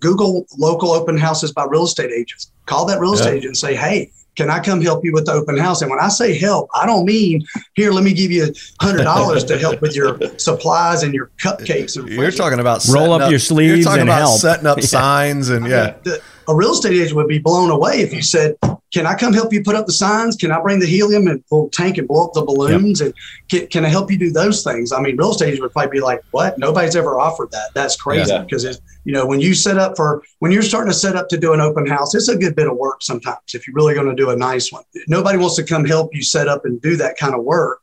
[0.00, 2.50] Google local open houses by real estate agents.
[2.66, 5.32] Call that real estate agent and say, hey, can I come help you with the
[5.32, 5.80] open house?
[5.80, 7.42] And when I say help, I don't mean
[7.74, 7.92] here.
[7.92, 11.96] Let me give you hundred dollars to help with your supplies and your cupcakes.
[11.96, 14.40] And You're talking about Roll setting up your sleeves You're talking and about help.
[14.40, 15.94] setting up signs and yeah.
[16.02, 18.54] the- a real estate agent would be blown away if you said,
[18.94, 20.36] "Can I come help you put up the signs?
[20.36, 23.00] Can I bring the helium and little tank and blow up the balloons?
[23.00, 23.12] And
[23.48, 25.90] can, can I help you do those things?" I mean, real estate agents would probably
[25.90, 26.56] be like, "What?
[26.56, 27.70] Nobody's ever offered that.
[27.74, 28.42] That's crazy." Yeah.
[28.42, 31.28] Because it's you know when you set up for when you're starting to set up
[31.28, 33.94] to do an open house, it's a good bit of work sometimes if you're really
[33.94, 34.82] going to do a nice one.
[35.06, 37.80] Nobody wants to come help you set up and do that kind of work.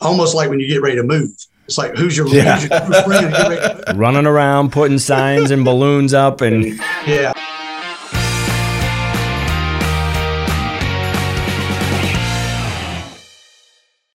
[0.00, 1.32] Almost like when you get ready to move.
[1.66, 2.60] It's like who's your, Yeah.
[2.60, 3.32] who's your friend?
[3.32, 3.98] Get ready to move.
[3.98, 6.64] Running around, putting signs and balloons up, and
[7.08, 7.32] Yeah.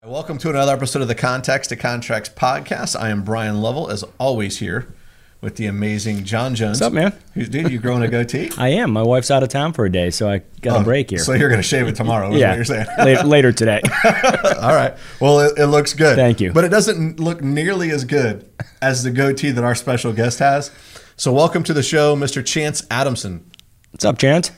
[0.04, 3.00] Welcome to another episode of the Contacts to Contracts podcast.
[3.00, 4.94] I am Brian Lovell, as always, here
[5.42, 6.80] with the amazing John Jones.
[6.80, 7.14] what's up, man?
[7.34, 7.72] Who's dude?
[7.72, 8.52] You growing a goatee?
[8.58, 8.92] I am.
[8.92, 11.20] My wife's out of town for a day, so I got a oh, break here.
[11.20, 12.32] Oh, So you're going to shave it tomorrow?
[12.32, 12.88] Is yeah, what you're saying?
[13.00, 13.82] later, later today.
[14.06, 14.96] All right.
[15.20, 16.16] Well, it, it looks good.
[16.16, 16.54] Thank you.
[16.54, 18.48] But it doesn't look nearly as good
[18.84, 20.70] as the goatee that our special guest has.
[21.18, 22.46] So welcome to the show, Mr.
[22.46, 23.50] Chance Adamson.
[23.90, 24.52] What's up, Chance?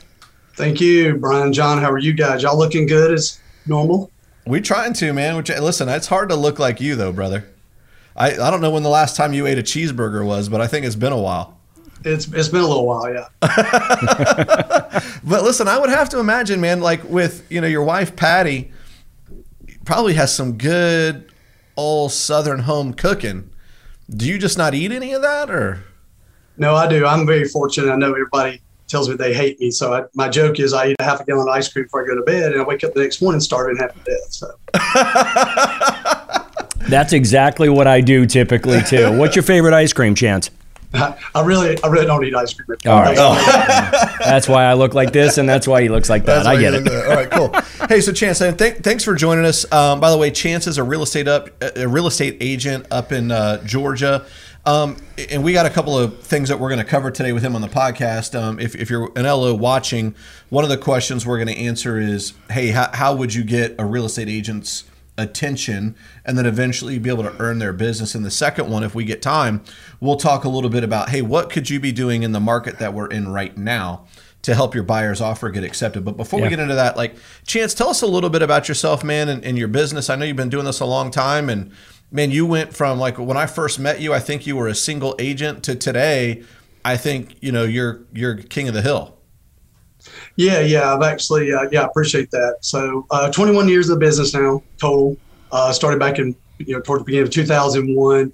[0.55, 1.53] Thank you, Brian.
[1.53, 2.43] John, how are you guys?
[2.43, 4.11] Y'all looking good as normal?
[4.45, 5.37] We trying to, man.
[5.37, 7.45] Which listen, it's hard to look like you though, brother.
[8.15, 10.67] I, I don't know when the last time you ate a cheeseburger was, but I
[10.67, 11.57] think it's been a while.
[12.05, 13.29] It's it's been a little while, yeah.
[15.23, 18.71] But listen, I would have to imagine, man, like with you know your wife Patty,
[19.85, 21.31] probably has some good
[21.77, 23.49] old Southern home cooking.
[24.09, 25.83] Do you just not eat any of that, or
[26.57, 27.05] No, I do.
[27.05, 27.91] I'm very fortunate.
[27.91, 30.97] I know everybody tells me they hate me, so I, my joke is I eat
[30.99, 32.83] a half a gallon of ice cream before I go to bed, and I wake
[32.83, 34.33] up the next morning starving half to death.
[34.33, 34.47] So
[36.89, 39.17] That's exactly what I do typically too.
[39.17, 40.51] What's your favorite ice cream, Chance?
[40.93, 42.77] I, really, I really don't eat ice cream.
[42.85, 43.15] All right.
[44.19, 46.45] That's why I look like this, and that's why he looks like that.
[46.45, 46.87] I get it.
[46.87, 47.51] All right, cool.
[47.87, 49.69] hey, so Chance, th- thanks for joining us.
[49.71, 53.11] Um, by the way, Chance is a real estate up a real estate agent up
[53.11, 54.25] in uh, Georgia.
[54.65, 54.97] Um,
[55.29, 57.53] and we got a couple of things that we're going to cover today with him
[57.55, 58.39] on the podcast.
[58.39, 60.15] Um, if, if you're an LO watching,
[60.49, 63.75] one of the questions we're going to answer is, hey, how, how would you get
[63.77, 64.85] a real estate agent's
[65.17, 68.15] attention and then eventually be able to earn their business?
[68.15, 69.63] And the second one, if we get time,
[69.99, 72.79] we'll talk a little bit about, hey, what could you be doing in the market
[72.79, 74.05] that we're in right now?
[74.43, 76.03] to help your buyer's offer get accepted.
[76.03, 77.15] But before we get into that, like
[77.47, 80.09] Chance, tell us a little bit about yourself, man, and, and your business.
[80.09, 81.71] I know you've been doing this a long time, and
[82.11, 84.75] man, you went from like when I first met you, I think you were a
[84.75, 86.43] single agent to today.
[86.83, 89.12] I think you know you're you're king of the hill.
[90.35, 90.93] Yeah, yeah.
[90.93, 92.57] I've actually, uh, yeah, I appreciate that.
[92.61, 95.17] So, uh, 21 years of business now total.
[95.51, 98.31] Uh, started back in, you know, towards the beginning of 2001.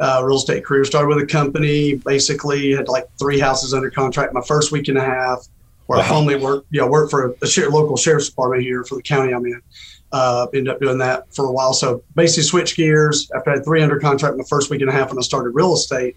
[0.00, 1.94] Uh, real estate career started with a company.
[2.04, 4.34] Basically, had like three houses under contract.
[4.34, 5.38] My first week and a half,
[5.86, 6.08] where I Wow.
[6.08, 9.32] formerly worked, yeah, I worked for a share, local sheriff's department here for the county
[9.32, 9.60] I'm in.
[10.12, 11.72] Uh, ended up doing that for a while.
[11.72, 14.36] So basically, switched gears after I had three under contract.
[14.36, 16.16] My first week and a half when I started real estate,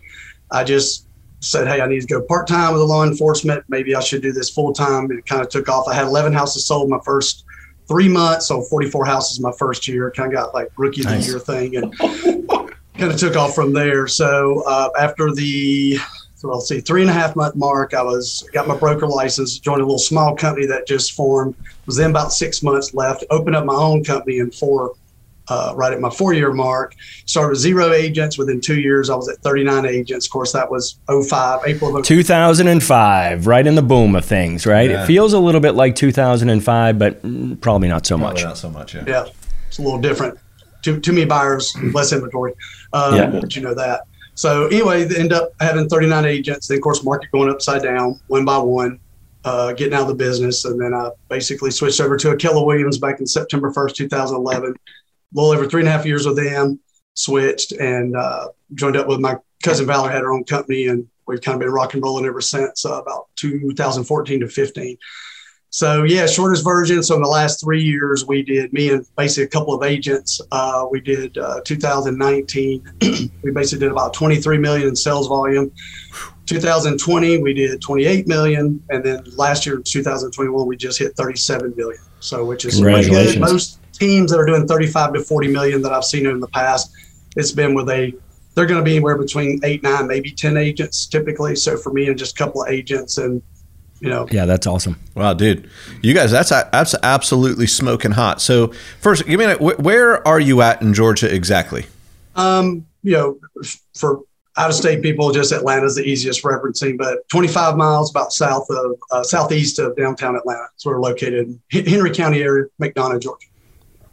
[0.51, 1.07] I just
[1.41, 3.63] said, Hey, I need to go part time with the law enforcement.
[3.67, 5.05] Maybe I should do this full time.
[5.09, 5.87] And it kind of took off.
[5.87, 7.43] I had 11 houses sold my first
[7.87, 8.47] three months.
[8.47, 10.09] So 44 houses my first year.
[10.11, 11.25] Kind of got like rookie of Nice.
[11.25, 11.97] the year thing and
[12.97, 14.07] kind of took off from there.
[14.07, 15.97] So uh, after the,
[16.43, 19.59] well, let's see, three and a half month mark, I was got my broker license,
[19.59, 21.55] joined a little small company that just formed.
[21.87, 23.23] Was then about six months left.
[23.31, 24.93] Opened up my own company in four
[25.47, 26.95] uh, right at my four year mark.
[27.25, 28.37] Started with zero agents.
[28.37, 30.27] Within two years, I was at 39 agents.
[30.27, 32.05] Of course, that was 05, April of 05.
[32.05, 34.89] 2005, right in the boom of things, right?
[34.89, 35.03] Yeah.
[35.03, 37.21] It feels a little bit like 2005, but
[37.61, 38.43] probably not so much.
[38.43, 38.95] Not so much.
[38.95, 39.03] Yeah.
[39.07, 39.25] Yeah,
[39.67, 40.37] it's a little different.
[40.81, 42.53] Too, too many buyers, less inventory.
[42.93, 43.27] Um, Yeah.
[43.39, 44.01] But you know that.
[44.35, 46.67] So anyway, they end up having 39 agents.
[46.67, 48.99] Then, of course, market going upside down one by one,
[49.43, 50.65] uh, getting out of the business.
[50.65, 54.75] And then I basically switched over to a Keller Williams back in September 1st, 2011.
[55.33, 56.79] Little over three and a half years with them.
[57.13, 61.41] Switched and uh, joined up with my cousin Valerie had her own company, and we've
[61.41, 64.97] kind of been rock and rolling ever since uh, about 2014 to 15.
[65.73, 67.01] So yeah, shortest version.
[67.01, 70.41] So in the last three years, we did me and basically a couple of agents.
[70.51, 72.91] Uh, we did uh, 2019.
[73.41, 75.71] we basically did about 23 million in sales volume.
[76.45, 82.01] 2020, we did 28 million, and then last year, 2021, we just hit 37 million.
[82.19, 82.75] So which is.
[82.75, 83.39] Congratulations.
[83.39, 86.91] Most teams that are doing 35 to 40 million that I've seen in the past,
[87.35, 88.15] it's been where they
[88.55, 91.55] they're going to be anywhere between eight, nine, maybe 10 agents typically.
[91.55, 93.41] So for me and just a couple of agents and
[94.01, 94.99] you know, Yeah, that's awesome.
[95.15, 95.69] Wow, dude,
[96.01, 98.41] you guys, that's that's absolutely smoking hot.
[98.41, 98.69] So
[98.99, 101.85] first, give me a, wh- where are you at in Georgia exactly?
[102.35, 103.39] Um, you know,
[103.93, 104.21] for
[104.57, 108.95] out of state people, just Atlanta's the easiest referencing, but 25 miles about south of
[109.11, 110.65] uh, southeast of downtown Atlanta.
[110.77, 113.47] So we're located in Henry County area, McDonough, Georgia.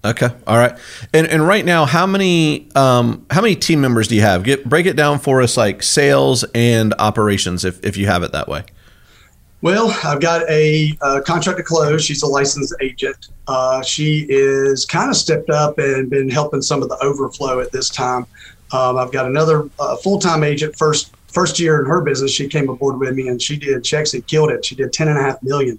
[0.08, 0.78] Okay, all right.
[1.12, 4.42] And and right now, how many um, how many team members do you have?
[4.42, 8.32] Get break it down for us, like sales and operations, if if you have it
[8.32, 8.64] that way.
[9.60, 12.04] Well, I've got a, a contract to close.
[12.04, 13.28] She's a licensed agent.
[13.48, 17.70] Uh, she is kind of stepped up and been helping some of the overflow at
[17.72, 18.24] this time.
[18.72, 20.74] Um, I've got another uh, full time agent.
[20.76, 24.14] First first year in her business, she came aboard with me and she did checks
[24.14, 24.64] and killed it.
[24.64, 25.78] She did ten and a half million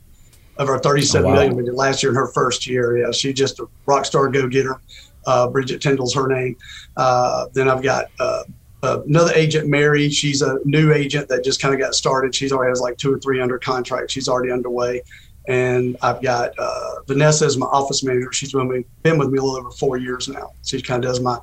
[0.59, 1.35] of our thirty-seven oh, wow.
[1.35, 2.99] million we did last year in her first year.
[2.99, 4.79] Yeah, she's just a rock star go getter.
[5.25, 6.55] Uh, Bridget Tyndall's her name.
[6.95, 8.43] Uh, then I've got uh,
[8.83, 10.09] uh, another agent, Mary.
[10.09, 12.35] She's a new agent that just kind of got started.
[12.35, 14.11] She's already has like two or three under contract.
[14.11, 15.01] She's already underway.
[15.47, 18.31] And I've got uh, Vanessa as my office manager.
[18.31, 20.51] She's been, been with me a little over four years now.
[20.63, 21.39] She kind of does my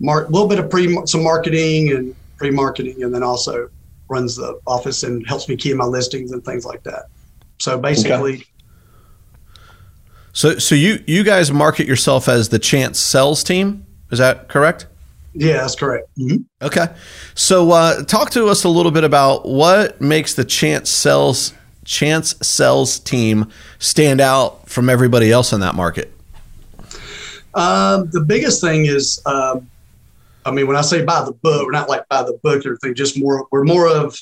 [0.00, 3.68] mark, little bit of pre, some marketing and pre-marketing, and then also
[4.08, 7.04] runs the office and helps me keep my listings and things like that.
[7.58, 8.34] So basically.
[8.34, 8.44] Okay.
[10.32, 14.86] So, so you you guys market yourself as the Chance Sales Team, is that correct?
[15.32, 16.08] Yeah, that's correct.
[16.18, 16.42] Mm-hmm.
[16.60, 16.86] Okay,
[17.34, 21.54] so uh, talk to us a little bit about what makes the Chance Sales
[21.84, 26.12] Chance Sales team stand out from everybody else in that market.
[27.54, 29.70] Um, the biggest thing is, um,
[30.44, 32.70] I mean, when I say by the book, we're not like by the book or
[32.70, 32.94] anything.
[32.94, 34.18] Just more, we're more of.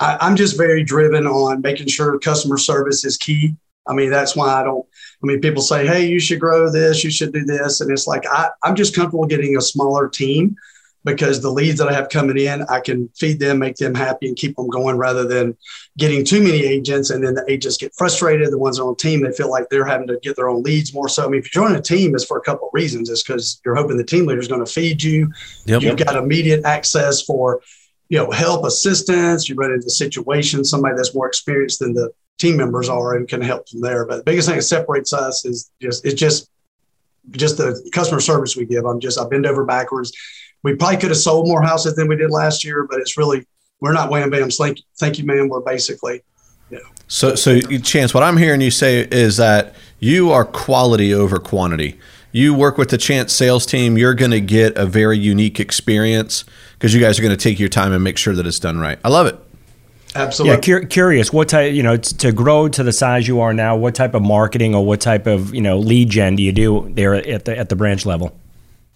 [0.00, 3.56] I, I'm just very driven on making sure customer service is key.
[3.86, 4.86] I mean, that's why I don't
[5.24, 7.80] I mean, people say, hey, you should grow this, you should do this.
[7.80, 10.54] And it's like, I, I'm just comfortable getting a smaller team
[11.02, 14.28] because the leads that I have coming in, I can feed them, make them happy,
[14.28, 15.56] and keep them going rather than
[15.96, 17.08] getting too many agents.
[17.08, 18.50] And then the agents get frustrated.
[18.50, 20.92] The ones on the team, they feel like they're having to get their own leads
[20.92, 21.08] more.
[21.08, 23.08] So, I mean, if you join a team, it's for a couple of reasons.
[23.08, 25.32] It's because you're hoping the team leader is going to feed you.
[25.64, 25.80] Yep.
[25.80, 27.62] You've got immediate access for,
[28.08, 29.48] you know, help, assistance.
[29.48, 33.40] You run into situations, somebody that's more experienced than the team members are and can
[33.40, 34.06] help from there.
[34.06, 36.50] But the biggest thing that separates us is just it's just
[37.30, 38.84] just the customer service we give.
[38.84, 40.12] I'm just I bend over backwards.
[40.62, 43.46] We probably could have sold more houses than we did last year, but it's really
[43.80, 45.48] we're not wham bam thank you, thank you man.
[45.48, 46.22] We're basically
[46.70, 46.88] you know.
[47.08, 51.98] So so chance what I'm hearing you say is that you are quality over quantity.
[52.32, 56.44] You work with the chance sales team, you're going to get a very unique experience
[56.74, 58.78] because you guys are going to take your time and make sure that it's done
[58.78, 58.98] right.
[59.04, 59.38] I love it.
[60.16, 60.72] Absolutely.
[60.72, 61.32] Yeah, cu- curious.
[61.32, 64.22] What type, you know, to grow to the size you are now, what type of
[64.22, 67.56] marketing or what type of, you know, lead gen do you do there at the
[67.58, 68.36] at the branch level?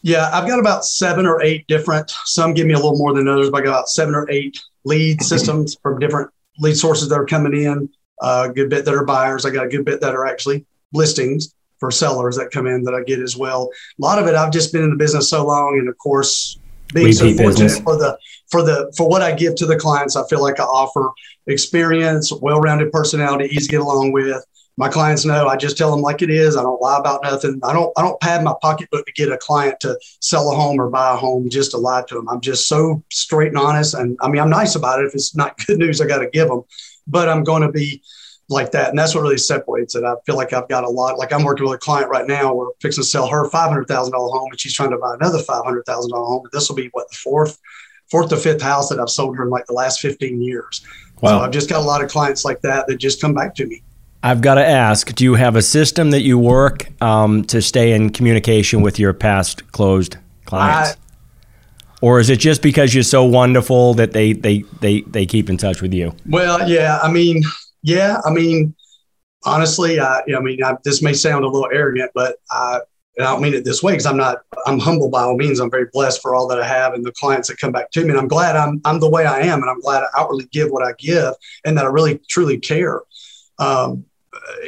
[0.02, 2.12] Yeah, I've got about seven or eight different.
[2.24, 4.60] Some give me a little more than others, but I got about seven or eight
[4.84, 6.30] lead systems from different
[6.60, 7.88] lead sources that are coming in.
[8.20, 9.44] Uh, a good bit that are buyers.
[9.44, 12.94] I got a good bit that are actually listings for sellers that come in that
[12.94, 13.70] I get as well.
[13.98, 16.58] A lot of it, I've just been in the business so long, and of course,
[16.94, 17.80] being Repeat so fortunate business.
[17.80, 18.18] for the
[18.50, 21.10] for the for what I give to the clients, I feel like I offer
[21.46, 24.44] experience, well-rounded personality, easy to get along with.
[24.76, 26.56] My clients know I just tell them like it is.
[26.56, 27.58] I don't lie about nothing.
[27.64, 30.80] I don't I don't pad my pocketbook to get a client to sell a home
[30.80, 32.28] or buy a home just to lie to them.
[32.28, 33.94] I'm just so straight and honest.
[33.94, 35.06] And I mean, I'm nice about it.
[35.06, 36.62] If it's not good news, I got to give them.
[37.08, 38.02] But I'm going to be
[38.48, 38.90] like that.
[38.90, 40.04] And that's what really separates it.
[40.04, 42.54] I feel like I've got a lot, like I'm working with a client right now.
[42.54, 46.48] We're fixing to sell her $500,000 home and she's trying to buy another $500,000 home.
[46.52, 47.58] This will be what the fourth
[48.10, 50.84] fourth or fifth house that I've sold her in like the last 15 years.
[51.20, 51.30] Wow.
[51.30, 53.66] So I've just got a lot of clients like that that just come back to
[53.66, 53.82] me.
[54.22, 57.92] I've got to ask do you have a system that you work um, to stay
[57.92, 60.92] in communication with your past closed clients?
[60.92, 60.94] I,
[62.00, 65.56] or is it just because you're so wonderful that they, they, they, they keep in
[65.56, 66.14] touch with you?
[66.26, 66.98] Well, yeah.
[67.02, 67.42] I mean,
[67.82, 68.20] yeah.
[68.24, 68.74] I mean,
[69.44, 72.80] honestly, I, I mean, I, this may sound a little arrogant, but I,
[73.16, 75.58] and I don't mean it this way because I'm not, I'm humble by all means.
[75.58, 78.04] I'm very blessed for all that I have and the clients that come back to
[78.04, 78.10] me.
[78.10, 79.60] And I'm glad I'm, I'm the way I am.
[79.60, 83.00] And I'm glad I outwardly give what I give and that I really truly care.
[83.58, 84.04] Um,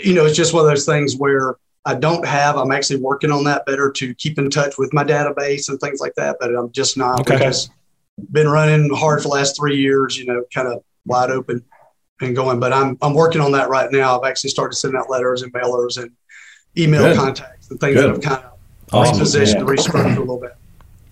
[0.03, 3.31] you know, it's just one of those things where I don't have, I'm actually working
[3.31, 6.37] on that better to keep in touch with my database and things like that.
[6.41, 7.39] But I'm just not, okay.
[7.39, 7.71] just
[8.33, 11.65] been running hard for the last three years, you know, kind of wide open
[12.21, 14.19] and going, but I'm, I'm working on that right now.
[14.21, 16.11] I've actually started sending out letters and mailers and
[16.77, 17.17] email Good.
[17.17, 18.05] contacts and things Good.
[18.05, 18.59] that have kind of
[18.93, 19.25] awesome.
[19.25, 19.61] repositioned, yeah.
[19.61, 20.55] restructured a little bit.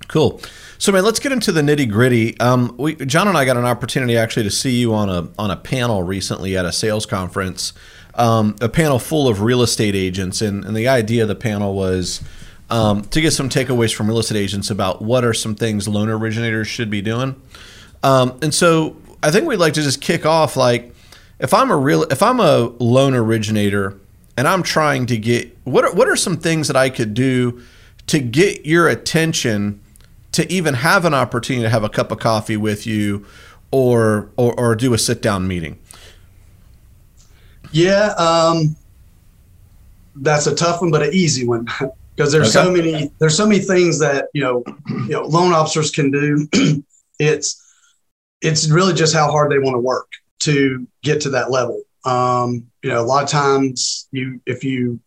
[0.08, 0.40] Cool.
[0.78, 2.38] So, man, let's get into the nitty gritty.
[2.40, 5.50] Um, we, John and I got an opportunity actually to see you on a on
[5.50, 7.72] a panel recently at a sales conference,
[8.14, 11.74] um, a panel full of real estate agents, and, and the idea of the panel
[11.74, 12.22] was
[12.70, 16.08] um, to get some takeaways from real estate agents about what are some things loan
[16.08, 17.34] originators should be doing.
[18.02, 20.94] Um, and so, I think we'd like to just kick off like
[21.38, 23.98] if I'm a real if I'm a loan originator
[24.36, 27.62] and I'm trying to get what are, what are some things that I could do
[28.08, 29.80] to get your attention
[30.32, 33.24] to even have an opportunity to have a cup of coffee with you
[33.70, 35.78] or or, or do a sit down meeting?
[37.70, 38.76] Yeah, um,
[40.16, 41.66] that's a tough one, but an easy one
[42.16, 42.64] because there's okay.
[42.64, 46.48] so many there's so many things that you know you know loan officers can do.
[47.18, 47.64] it's
[48.40, 50.08] it's really just how hard they want to work
[50.40, 51.82] to get to that level.
[52.04, 55.00] Um, you know, a lot of times you if you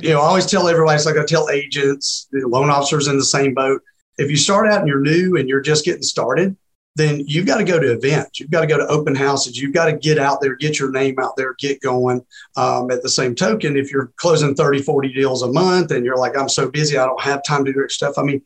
[0.00, 3.24] you know, I always tell everybody, it's like I tell agents, loan officers in the
[3.24, 3.82] same boat.
[4.18, 6.56] If you start out and you're new and you're just getting started,
[6.96, 8.38] then you've got to go to events.
[8.38, 9.60] You've got to go to open houses.
[9.60, 12.24] You've got to get out there, get your name out there, get going.
[12.56, 16.16] Um, at the same token, if you're closing 30, 40 deals a month and you're
[16.16, 18.14] like, I'm so busy, I don't have time to do stuff.
[18.16, 18.40] I mean,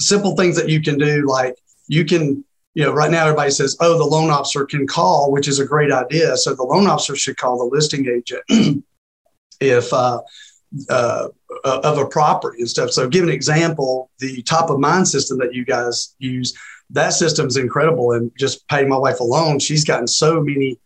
[0.00, 1.56] simple things that you can do, like
[1.88, 5.48] you can, you know, right now everybody says, oh, the loan officer can call, which
[5.48, 6.36] is a great idea.
[6.36, 8.42] So the loan officer should call the listing agent
[9.60, 10.20] if, uh,
[10.88, 11.28] uh,
[11.64, 12.90] of a property and stuff.
[12.90, 16.56] So, give an example, the top of mind system that you guys use,
[16.90, 18.12] that system is incredible.
[18.12, 20.78] And just paying my wife alone, she's gotten so many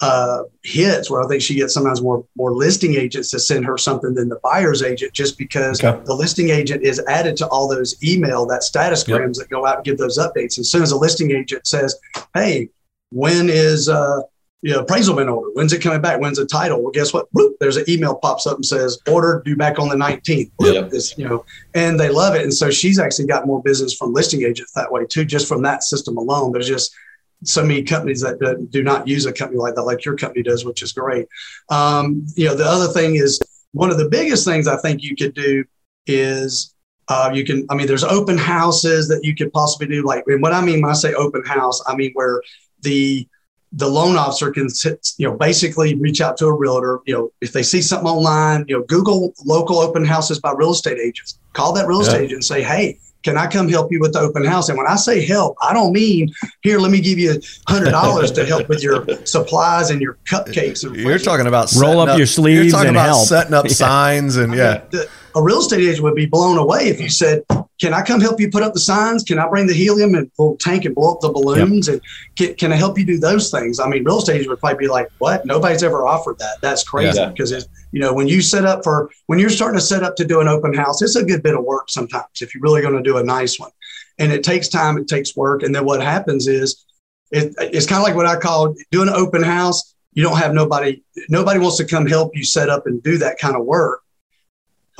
[0.00, 3.76] uh, hits where I think she gets sometimes more more listing agents to send her
[3.76, 6.02] something than the buyer's agent, just because okay.
[6.04, 9.48] the listing agent is added to all those email that status grams yep.
[9.48, 10.58] that go out and give those updates.
[10.58, 11.98] As soon as a listing agent says,
[12.34, 12.70] "Hey,
[13.10, 14.20] when is uh,
[14.62, 15.52] you know, appraisal been ordered.
[15.54, 16.20] When's it coming back?
[16.20, 16.82] When's the title?
[16.82, 17.32] Well, guess what?
[17.32, 20.50] Bloop, there's an email pops up and says order due back on the 19th.
[20.60, 22.42] Bloop, This, you know, and they love it.
[22.42, 25.62] And so she's actually got more business from listing agents that way too, just from
[25.62, 26.52] that system alone.
[26.52, 26.94] There's just
[27.44, 30.64] so many companies that do not use a company like that, like your company does,
[30.64, 31.26] which is great.
[31.70, 33.40] Um, you know, the other thing is
[33.72, 35.64] one of the biggest things I think you could do
[36.06, 36.74] is
[37.08, 40.04] uh, you can, I mean, there's open houses that you could possibly do.
[40.04, 42.42] Like, and what I mean when I say open house, I mean where
[42.82, 43.26] the
[43.72, 44.68] the loan officer can
[45.16, 48.64] you know basically reach out to a realtor you know if they see something online
[48.66, 52.32] you know google local open houses by real estate agents call that real estate agent
[52.32, 54.68] and say hey can I come help you with the open house?
[54.68, 56.78] And when I say help, I don't mean here.
[56.78, 60.84] Let me give you hundred dollars to help with your supplies and your cupcakes.
[60.84, 62.66] And you're talking about roll up, up, your sleeves.
[62.66, 63.26] You're talking about help.
[63.26, 63.72] setting up yeah.
[63.72, 64.84] signs and yeah.
[64.92, 67.42] I mean, a real estate agent would be blown away if you said,
[67.80, 69.24] can I come help you put up the signs?
[69.24, 71.88] Can I bring the helium and full tank and blow up the balloons?
[71.88, 71.94] Yep.
[71.94, 72.02] And
[72.36, 73.80] can, can I help you do those things?
[73.80, 75.46] I mean, real estate agents would probably be like, what?
[75.46, 76.58] Nobody's ever offered that.
[76.60, 77.30] That's crazy yeah.
[77.30, 80.14] because it's, you know, when you set up for, when you're starting to set up
[80.16, 82.82] to do an open house, it's a good bit of work sometimes if you're really
[82.82, 83.70] going to do a nice one.
[84.18, 85.62] And it takes time, it takes work.
[85.62, 86.84] And then what happens is
[87.30, 89.94] it, it's kind of like what I call doing an open house.
[90.12, 93.38] You don't have nobody, nobody wants to come help you set up and do that
[93.38, 94.02] kind of work.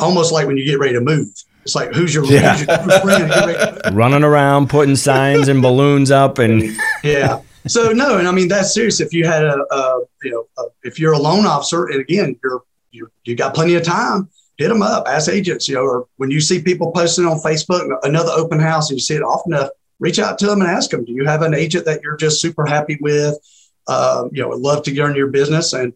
[0.01, 1.29] Almost like when you get ready to move
[1.63, 2.57] it's like who's your, yeah.
[2.57, 2.67] who's
[3.19, 3.81] your friend?
[3.97, 6.63] Running around, putting signs and balloons up, and
[7.05, 7.41] yeah.
[7.67, 9.01] So no, and I mean that's serious.
[9.01, 12.37] If you had a, a you know, a, if you're a loan officer, and again,
[12.43, 14.29] you're you you got plenty of time.
[14.57, 15.69] Hit them up, ask agents.
[15.69, 19.03] You know, or when you see people posting on Facebook another open house, and you
[19.03, 21.05] see it often enough, reach out to them and ask them.
[21.05, 23.37] Do you have an agent that you're just super happy with?
[23.87, 25.93] Um, you know, would love to learn your business and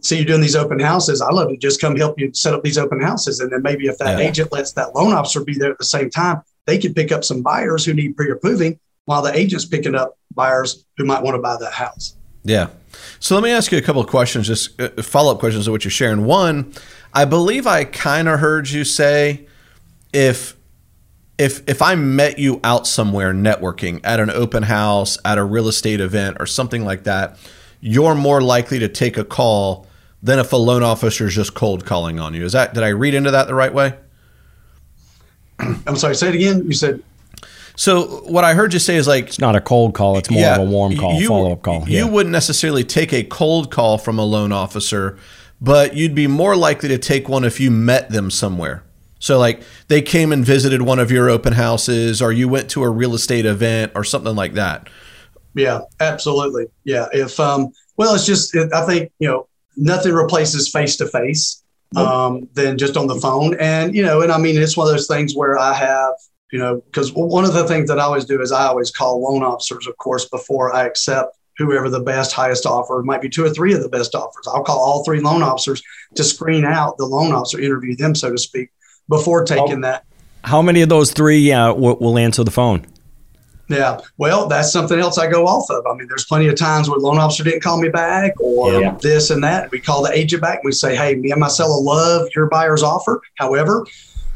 [0.00, 1.20] see you doing these open houses.
[1.20, 3.40] I love to just come help you set up these open houses.
[3.40, 4.26] And then maybe if that yeah.
[4.26, 7.24] agent lets that loan officer be there at the same time, they can pick up
[7.24, 11.42] some buyers who need pre-approving while the agent's picking up buyers who might want to
[11.42, 12.16] buy that house.
[12.42, 12.68] Yeah.
[13.18, 15.72] So let me ask you a couple of questions, just uh, follow up questions of
[15.72, 16.24] what you're sharing.
[16.24, 16.72] One,
[17.12, 19.46] I believe I kind of heard you say
[20.12, 20.56] if
[21.38, 25.68] if if I met you out somewhere networking at an open house, at a real
[25.68, 27.38] estate event or something like that,
[27.80, 29.86] you're more likely to take a call
[30.22, 32.44] than if a loan officer is just cold calling on you.
[32.44, 33.94] Is that did I read into that the right way?
[35.58, 36.14] I'm sorry.
[36.14, 36.64] Say it again.
[36.66, 37.02] You said.
[37.78, 40.40] So what I heard you say is like it's not a cold call; it's more
[40.40, 41.88] yeah, of a warm call, follow up call.
[41.88, 45.18] You wouldn't necessarily take a cold call from a loan officer,
[45.60, 48.82] but you'd be more likely to take one if you met them somewhere.
[49.18, 52.82] So like they came and visited one of your open houses, or you went to
[52.82, 54.88] a real estate event, or something like that.
[55.56, 56.66] Yeah, absolutely.
[56.84, 57.08] Yeah.
[57.12, 61.62] If, um, well, it's just, it, I think, you know, nothing replaces face to face
[61.92, 63.56] than just on the phone.
[63.58, 66.12] And, you know, and I mean, it's one of those things where I have,
[66.52, 69.22] you know, because one of the things that I always do is I always call
[69.22, 73.30] loan officers, of course, before I accept whoever the best highest offer it might be
[73.30, 74.46] two or three of the best offers.
[74.46, 75.82] I'll call all three loan officers
[76.16, 78.68] to screen out the loan officer, interview them, so to speak,
[79.08, 80.04] before taking that.
[80.44, 82.86] How many of those three uh, will, will answer the phone?
[83.68, 85.84] Yeah, well, that's something else I go off of.
[85.86, 88.96] I mean, there's plenty of times where loan officer didn't call me back or yeah.
[89.00, 89.70] this and that.
[89.72, 92.46] We call the agent back and we say, hey, me and my seller love your
[92.46, 93.20] buyer's offer.
[93.38, 93.84] However,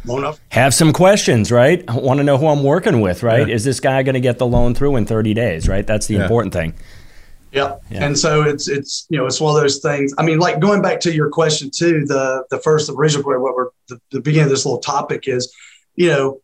[0.05, 0.43] loan officer.
[0.49, 1.85] Have some questions, right?
[1.87, 3.47] I want to know who I'm working with, right?
[3.47, 3.55] Yeah.
[3.55, 5.87] Is this guy going to get the loan through in 30 days, right?
[5.87, 6.23] That's the yeah.
[6.23, 6.75] important thing.
[7.53, 7.83] Yep.
[7.91, 8.05] Yeah.
[8.05, 10.15] And so it's it's you know it's one of those things.
[10.19, 13.57] I mean, like going back to your question too, the the first the original what
[13.57, 15.53] we're the, the beginning of this little topic is,
[15.97, 16.41] you know,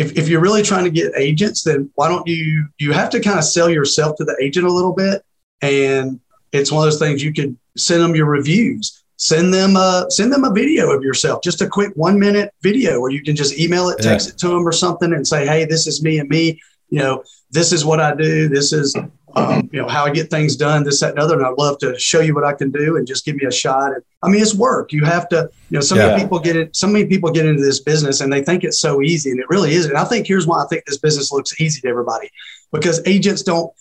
[0.00, 3.20] if, if you're really trying to get agents, then why don't you you have to
[3.20, 5.22] kind of sell yourself to the agent a little bit,
[5.60, 6.18] and
[6.52, 10.32] it's one of those things you could send them your reviews, send them a send
[10.32, 13.58] them a video of yourself, just a quick one minute video where you can just
[13.58, 14.32] email it, text yeah.
[14.32, 16.58] it to them or something, and say, hey, this is me and me.
[16.88, 18.48] You know, this is what I do.
[18.48, 18.96] This is
[19.36, 21.36] um, you know how I get things done, this, that, and other.
[21.36, 23.52] And I'd love to show you what I can do and just give me a
[23.52, 23.92] shot.
[23.92, 24.92] And I mean, it's work.
[24.92, 26.08] You have to, you know, so yeah.
[26.08, 26.74] many people get it.
[26.74, 29.46] So many people get into this business and they think it's so easy, and it
[29.48, 29.90] really isn't.
[29.90, 32.30] And I think here's why I think this business looks easy to everybody,
[32.72, 33.72] because agents don't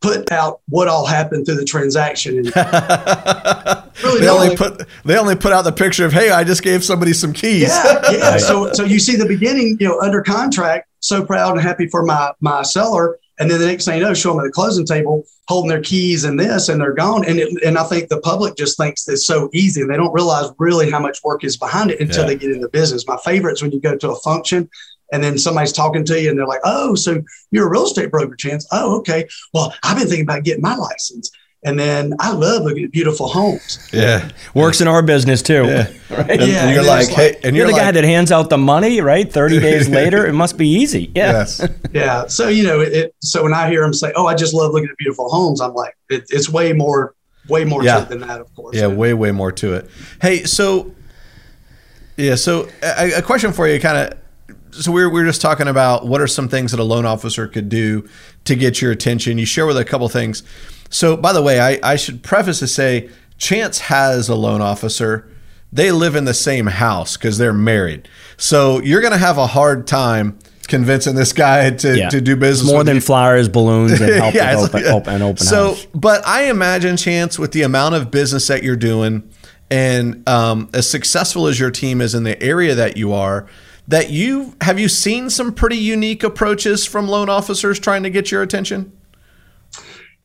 [0.00, 2.38] put out what all happened through the transaction.
[2.38, 2.46] And
[4.04, 6.84] really, they only put they only put out the picture of hey, I just gave
[6.84, 7.68] somebody some keys.
[7.68, 8.36] Yeah, yeah.
[8.38, 12.04] so so you see the beginning, you know, under contract, so proud and happy for
[12.04, 14.86] my my seller and then the next thing you know, show them at the closing
[14.86, 17.24] table holding their keys and this, and they're gone.
[17.26, 20.12] And it, and I think the public just thinks it's so easy, and they don't
[20.12, 22.28] realize really how much work is behind it until yeah.
[22.28, 23.04] they get in the business.
[23.04, 24.70] My favorite is when you go to a function
[25.12, 27.20] and then somebody's talking to you and they're like, "Oh, so
[27.50, 28.68] you're a real estate broker, Chance?
[28.70, 29.26] Oh, okay.
[29.52, 31.32] Well, I've been thinking about getting my license."
[31.64, 33.88] And then I love looking at beautiful homes.
[33.92, 35.64] Yeah, works in our business too.
[35.64, 36.30] Yeah, right?
[36.30, 38.32] and, yeah, and you're like, like, hey, and you're, you're the like, guy that hands
[38.32, 39.32] out the money, right?
[39.32, 41.12] Thirty days later, it must be easy.
[41.14, 41.32] Yeah.
[41.32, 41.68] Yes.
[41.92, 42.26] yeah.
[42.26, 44.72] So you know, it, it, So when I hear them say, "Oh, I just love
[44.72, 47.14] looking at beautiful homes," I'm like, it, it's way more,
[47.48, 47.98] way more yeah.
[47.98, 48.76] to it than that, of course.
[48.76, 49.88] Yeah, way, way more to it.
[50.20, 50.92] Hey, so
[52.16, 54.18] yeah, so a, a question for you, kind of
[54.72, 57.06] so we are we are just talking about what are some things that a loan
[57.06, 58.08] officer could do
[58.44, 59.38] to get your attention.
[59.38, 60.42] You share with a couple things.
[60.90, 65.28] So, by the way, I, I should preface to say Chance has a loan officer.
[65.72, 68.08] They live in the same house because they're married.
[68.36, 70.38] So you're going to have a hard time
[70.68, 72.08] convincing this guy to, yeah.
[72.10, 73.00] to do business more than you.
[73.00, 74.92] flowers, balloons, and help yeah, open, yeah.
[74.92, 75.86] open, open so, house.
[75.94, 79.28] but I imagine Chance with the amount of business that you're doing
[79.72, 83.46] and um, as successful as your team is in the area that you are,
[83.88, 88.30] that you have you seen some pretty unique approaches from loan officers trying to get
[88.30, 88.92] your attention?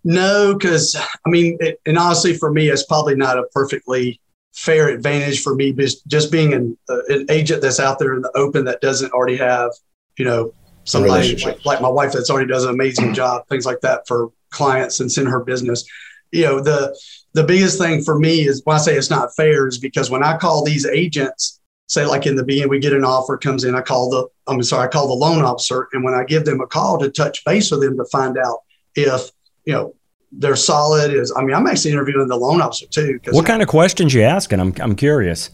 [0.04, 4.22] No, because I mean, it, and honestly, for me, it's probably not a perfectly
[4.58, 8.22] fair advantage for me just, just being an, uh, an agent that's out there in
[8.24, 9.72] the open that doesn't already have,
[10.18, 10.52] you know,
[10.84, 14.32] somebody like, like, my wife that's already does an amazing job, things like that for
[14.50, 15.86] clients and in her business.
[16.32, 16.98] You know, the
[17.34, 20.24] the biggest thing for me is when I say it's not fair is because when
[20.24, 23.76] I call these agents, say like in the beginning, we get an offer comes in,
[23.76, 26.62] I call the I'm sorry, I call the loan officer, and when I give them
[26.62, 28.60] a call to touch base with them to find out
[28.96, 29.32] if
[29.66, 29.94] you know
[30.32, 33.68] they're solid is i mean i'm actually interviewing the loan officer too what kind of
[33.68, 34.60] questions you asking?
[34.60, 35.52] I'm, I'm curious.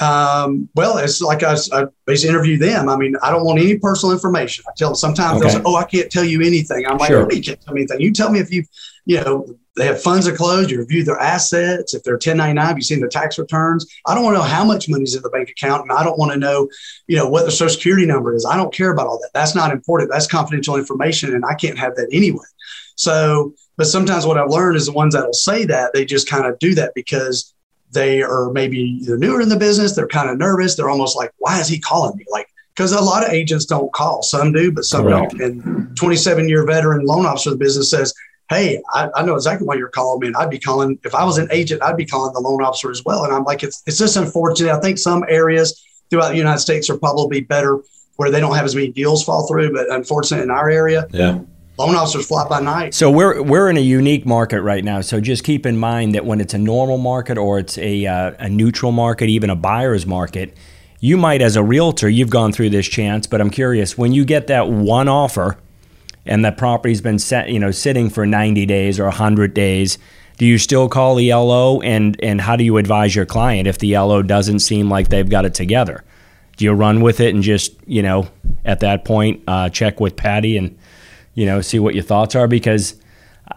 [0.00, 2.88] Um, well it's like I, I basically interview them.
[2.88, 4.64] I mean i don't want any personal information.
[4.68, 5.48] I tell them sometimes okay.
[5.48, 6.84] they'll say oh i can't tell you anything.
[6.86, 7.32] I'm like sure.
[7.32, 8.00] you can't tell me anything.
[8.00, 8.64] You tell me if you
[9.04, 12.84] you know they have funds are closed you review their assets if they're 1099 you've
[12.84, 15.48] seen their tax returns i don't want to know how much money's in the bank
[15.50, 16.68] account and i don't want to know
[17.06, 19.54] you know what the social security number is i don't care about all that that's
[19.54, 22.44] not important that's confidential information and i can't have that anyway
[22.96, 26.46] so, but sometimes what I've learned is the ones that'll say that they just kind
[26.46, 27.54] of do that because
[27.90, 29.94] they are maybe they're newer in the business.
[29.94, 30.76] They're kind of nervous.
[30.76, 32.24] They're almost like, why is he calling me?
[32.30, 34.22] Like, because a lot of agents don't call.
[34.22, 35.36] Some do, but some Correct.
[35.38, 35.42] don't.
[35.42, 38.12] And 27 year veteran loan officer of the business says,
[38.50, 40.26] Hey, I, I, know exactly why you're calling me.
[40.26, 42.90] And I'd be calling, if I was an agent, I'd be calling the loan officer
[42.90, 43.24] as well.
[43.24, 44.70] And I'm like, it's, it's just unfortunate.
[44.70, 47.80] I think some areas throughout the United States are probably better
[48.16, 49.72] where they don't have as many deals fall through.
[49.72, 51.40] But unfortunately, in our area, yeah
[51.76, 52.94] loan officers fly by night.
[52.94, 55.00] So we're we're in a unique market right now.
[55.00, 58.32] So just keep in mind that when it's a normal market or it's a uh,
[58.38, 60.56] a neutral market, even a buyer's market,
[61.00, 64.24] you might as a realtor, you've gone through this chance, but I'm curious when you
[64.24, 65.58] get that one offer
[66.26, 69.98] and that property's been set, you know, sitting for 90 days or 100 days,
[70.38, 73.78] do you still call the LO and and how do you advise your client if
[73.78, 76.02] the LO doesn't seem like they've got it together?
[76.56, 78.28] Do you run with it and just, you know,
[78.64, 80.76] at that point uh, check with Patty and
[81.34, 82.94] you know, see what your thoughts are because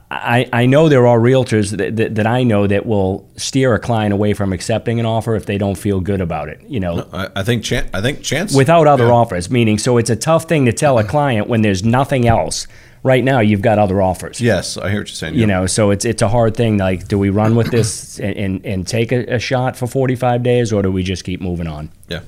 [0.10, 3.80] I, I know there are realtors that, that, that, I know that will steer a
[3.80, 6.62] client away from accepting an offer if they don't feel good about it.
[6.68, 9.14] You know, no, I, I, think chan- I think chance without other yeah.
[9.14, 9.50] offers.
[9.50, 12.68] Meaning, so it's a tough thing to tell a client when there's nothing else.
[13.04, 14.42] Right now, you've got other offers.
[14.42, 15.36] Yes, I hear what you're saying.
[15.36, 15.46] You yeah.
[15.46, 16.78] know, so it's it's a hard thing.
[16.78, 20.44] Like, do we run with this and and, and take a, a shot for 45
[20.44, 21.90] days, or do we just keep moving on?
[22.10, 22.22] Yeah.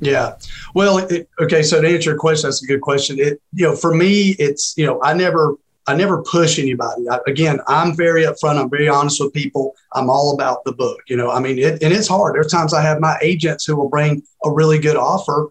[0.00, 0.36] Yeah.
[0.74, 1.62] Well, it, okay.
[1.62, 3.18] So to answer your question, that's a good question.
[3.18, 5.56] It, you know, for me, it's, you know, I never,
[5.88, 7.08] I never push anybody.
[7.08, 8.60] I, again, I'm very upfront.
[8.60, 9.74] I'm very honest with people.
[9.94, 11.00] I'm all about the book.
[11.08, 12.34] You know, I mean, it, and it's hard.
[12.34, 15.48] There's times I have my agents who will bring a really good offer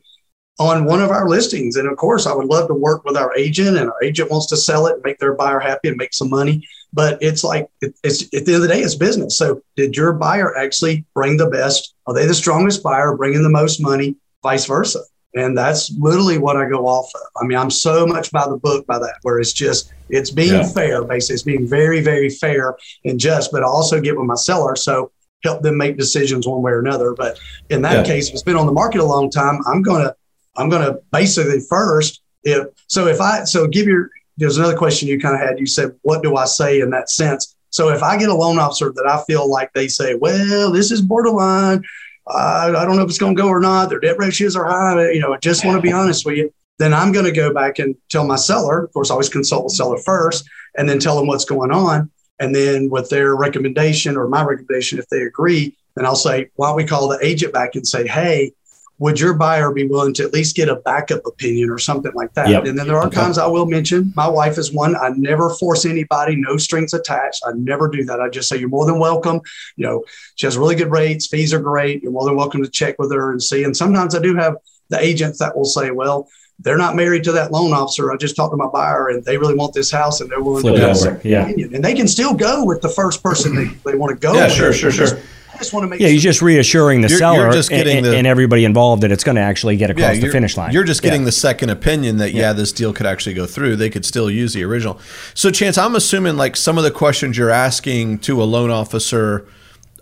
[0.60, 1.76] on one of our listings.
[1.76, 4.48] And of course, I would love to work with our agent, and our agent wants
[4.48, 6.66] to sell it and make their buyer happy and make some money.
[6.94, 9.38] But it's like, it, it's at the end of the day, it's business.
[9.38, 11.96] So, did your buyer actually bring the best?
[12.06, 14.16] Are they the strongest buyer, bringing the most money?
[14.44, 15.02] vice versa.
[15.38, 17.22] And that's literally what I go off of.
[17.42, 20.54] I mean, I'm so much by the book by that, where it's just, it's being
[20.54, 20.68] yeah.
[20.68, 21.34] fair, basically.
[21.36, 24.76] It's being very, very fair and just, but I also get with my seller.
[24.76, 25.12] So
[25.44, 27.14] help them make decisions one way or another.
[27.14, 28.14] But in that yeah.
[28.14, 30.16] case, if it's been on the market a long time, I'm going to,
[30.56, 35.08] I'm going to basically first, if, so if I, so give your, there's another question
[35.08, 35.60] you kind of had.
[35.60, 37.56] You said, what do I say in that sense?
[37.70, 40.92] So if I get a loan officer that I feel like they say, well, this
[40.92, 41.84] is borderline,
[42.30, 43.90] I, I don't know if it's going to go or not.
[43.90, 45.12] Their debt ratios are high.
[45.12, 46.54] You know, I just want to be honest with you.
[46.80, 48.84] Then I'm going to go back and tell my seller.
[48.84, 52.12] Of course, I always consult the seller first, and then tell them what's going on.
[52.40, 56.68] And then with their recommendation or my recommendation, if they agree, then I'll say, why
[56.68, 58.52] don't we call the agent back and say, hey,
[59.00, 62.34] would your buyer be willing to at least get a backup opinion or something like
[62.34, 62.50] that?
[62.50, 62.66] Yep.
[62.66, 63.16] And then there are okay.
[63.16, 64.96] times I will mention my wife is one.
[64.96, 67.44] I never force anybody, no strings attached.
[67.46, 68.20] I never do that.
[68.20, 69.42] I just say you're more than welcome.
[69.76, 70.04] You know,
[70.36, 72.02] she has really good rates, fees are great.
[72.02, 73.64] You're more than welcome to check with her and see.
[73.64, 74.56] And sometimes I do have
[74.90, 76.28] the agents that will say, well,
[76.60, 78.12] they're not married to that loan officer.
[78.12, 80.62] I just talked to my buyer and they really want this house and they're willing
[80.62, 81.22] Flip to over.
[81.24, 81.44] Yeah.
[81.44, 81.76] Opinion.
[81.76, 84.46] And they can still go with the first person they, they want to go yeah,
[84.46, 84.54] with.
[84.54, 85.20] sure, sure, sure.
[85.58, 86.14] I just want to make yeah, sure.
[86.14, 89.12] you're just reassuring the you're, seller you're just getting and, the, and, everybody involved that
[89.12, 90.72] it's going to actually get across yeah, the finish line.
[90.72, 91.26] You're just getting yeah.
[91.26, 92.42] the second opinion that, yeah.
[92.42, 93.76] yeah, this deal could actually go through.
[93.76, 95.00] They could still use the original.
[95.34, 99.48] So, Chance, I'm assuming like some of the questions you're asking to a loan officer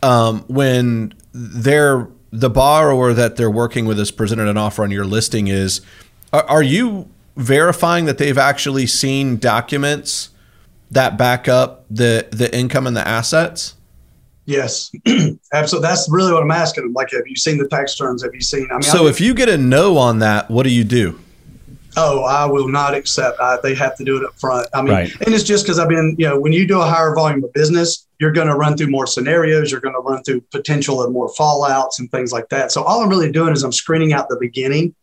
[0.04, 5.06] um, when they're the borrower that they're working with is presented an offer on your
[5.06, 5.80] listing is
[6.34, 10.32] are, are you verifying that they've actually seen documents
[10.92, 13.76] that back up the the income and the assets?
[14.46, 14.92] Yes,
[15.54, 15.88] absolutely.
[15.88, 16.94] That's really what I'm asking them.
[16.94, 18.24] Like, have you seen the tax returns?
[18.24, 18.68] Have you seen?
[18.70, 21.20] I mean, so if you get a no on that, what do you do?
[21.98, 23.40] Oh, I will not accept.
[23.40, 24.68] I, they have to do it up front.
[24.74, 25.22] I mean, right.
[25.22, 27.54] and it's just because I've been, you know, when you do a higher volume of
[27.54, 29.72] business, you're going to run through more scenarios.
[29.72, 32.72] You're going to run through potential of more fallouts and things like that.
[32.72, 34.94] So all I'm really doing is I'm screening out the beginning.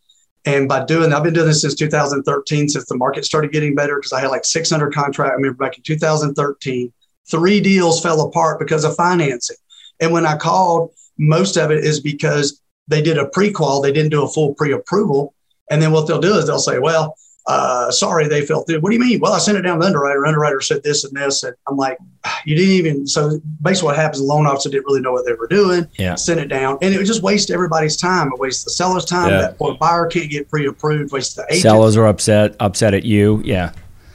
[0.44, 3.96] And by doing, I've been doing this since 2013, since the market started getting better,
[3.96, 5.31] because I had like 600 contract.
[5.31, 6.92] I remember back in 2013
[7.30, 9.56] Three deals fell apart because of financing.
[10.00, 14.11] And when I called, most of it is because they did a pre-qual, they didn't
[14.11, 15.35] do a full pre-approval.
[15.70, 18.80] And then what they'll do is they'll say, well, uh, sorry, they fell through.
[18.80, 19.18] What do you mean?
[19.18, 20.26] Well, I sent it down to the underwriter.
[20.26, 21.42] Underwriter said this and this.
[21.42, 21.98] And I'm like,
[22.44, 23.06] you didn't even.
[23.06, 25.88] So basically, what happens, the loan officer didn't really know what they were doing.
[25.98, 26.14] Yeah.
[26.14, 26.78] Sent it down.
[26.82, 28.28] And it would just waste everybody's time.
[28.28, 29.30] It wastes the seller's time.
[29.30, 29.40] Yeah.
[29.40, 31.62] That poor buyer can't get pre approved, wastes the agent.
[31.62, 33.42] Sellers are upset, upset at you.
[33.44, 33.72] Yeah.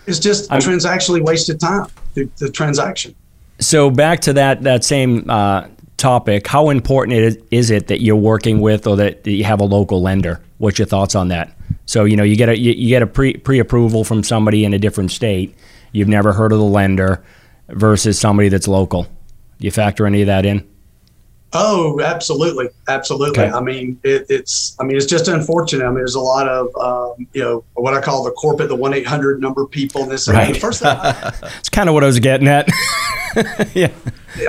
[0.08, 3.14] It's just I'm, transactionally wasted time, the, the transaction.
[3.60, 5.68] So back to that that same uh,
[5.98, 9.66] topic, how important is, is it that you're working with or that you have a
[9.66, 10.42] local lender?
[10.60, 11.54] What's your thoughts on that?
[11.86, 14.64] So you know you get a you, you get a pre pre approval from somebody
[14.64, 15.56] in a different state.
[15.92, 17.24] You've never heard of the lender
[17.70, 19.04] versus somebody that's local.
[19.04, 20.68] Do you factor any of that in?
[21.54, 23.44] Oh, absolutely, absolutely.
[23.44, 23.50] Okay.
[23.50, 25.86] I mean, it, it's I mean, it's just unfortunate.
[25.86, 28.76] I mean, there's a lot of um, you know what I call the corporate, the
[28.76, 30.04] one eight hundred number people.
[30.04, 30.56] And this right.
[30.58, 30.98] first thing,
[31.58, 32.68] it's kind of what I was getting at.
[33.74, 33.92] yeah,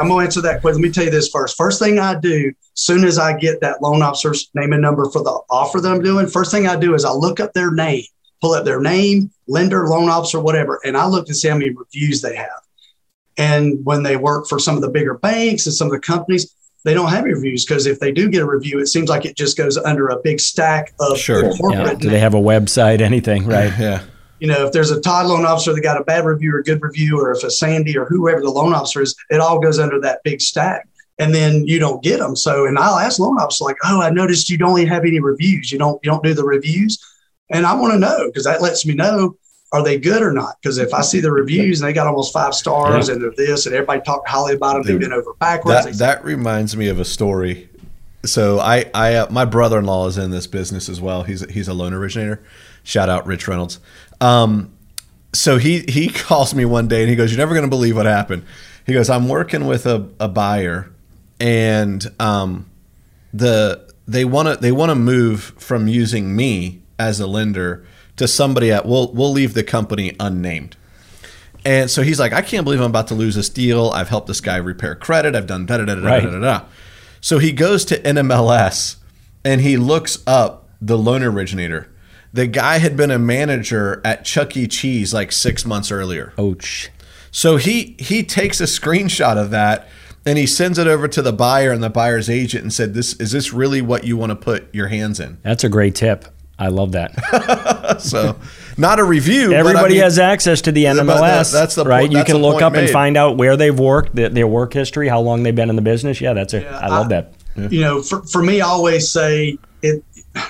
[0.01, 0.83] I'm gonna answer that question.
[0.83, 1.57] Let me tell you this first.
[1.57, 5.23] First thing I do, soon as I get that loan officer's name and number for
[5.23, 8.05] the offer that I'm doing, first thing I do is I look up their name,
[8.41, 11.71] pull up their name, lender, loan officer, whatever, and I look to see how many
[11.71, 12.49] reviews they have.
[13.37, 16.53] And when they work for some of the bigger banks and some of the companies,
[16.85, 19.37] they don't have reviews because if they do get a review, it seems like it
[19.37, 21.55] just goes under a big stack of sure.
[21.57, 21.89] corporate.
[21.89, 21.95] Yeah.
[21.95, 23.47] Do they have a website, anything?
[23.47, 23.73] Right.
[23.79, 24.03] yeah.
[24.41, 26.63] You know, if there's a Todd loan officer that got a bad review or a
[26.63, 29.81] good review, or if a Sandy or whoever the loan officer is, it all goes
[29.81, 30.89] under that big stack.
[31.19, 32.37] And then you don't get them.
[32.37, 35.73] So, and I'll ask loan officer like, "Oh, I noticed you don't have any reviews.
[35.73, 37.05] You don't you don't do the reviews."
[37.51, 39.35] And I want to know because that lets me know
[39.73, 40.57] are they good or not?
[40.61, 43.15] Because if I see the reviews and they got almost five stars yeah.
[43.15, 45.99] and they're this and everybody talk highly about them, they've been over backwards.
[45.99, 47.69] That, that reminds me of a story.
[48.25, 51.23] So I, I, uh, my brother-in-law is in this business as well.
[51.23, 52.43] He's he's a loan originator.
[52.83, 53.79] Shout out Rich Reynolds.
[54.21, 54.73] Um,
[55.33, 57.97] so he he calls me one day and he goes, "You're never going to believe
[57.97, 58.45] what happened."
[58.87, 60.91] He goes, "I'm working with a, a buyer,
[61.39, 62.69] and um,
[63.33, 67.87] the they want to they want to move from using me as a lender."
[68.19, 70.77] To somebody at we'll we'll leave the company unnamed.
[71.65, 73.91] And so he's like, I can't believe I'm about to lose this deal.
[73.91, 75.35] I've helped this guy repair credit.
[75.35, 76.65] I've done da da da da da da da.
[77.21, 78.97] So he goes to NMLS
[79.45, 81.91] and he looks up the loan originator.
[82.33, 84.69] The guy had been a manager at Chuck E.
[84.69, 86.33] Cheese like six months earlier.
[86.39, 86.91] Ouch.
[87.31, 89.89] So he he takes a screenshot of that
[90.25, 93.15] and he sends it over to the buyer and the buyer's agent and said, "This
[93.15, 96.27] is this really what you want to put your hands in?" That's a great tip.
[96.59, 98.01] I love that.
[98.01, 98.37] so,
[98.77, 99.53] not a review.
[99.53, 101.53] Everybody I mean, has access to the NMLS.
[101.53, 102.11] That, that's the right.
[102.11, 102.85] you can look up made.
[102.85, 105.77] and find out where they've worked, their, their, work history, how long they've been in
[105.77, 106.21] the business.
[106.21, 106.65] Yeah, that's it.
[106.65, 107.33] Yeah, I love I, that.
[107.73, 110.03] You know, for, for me, I always say it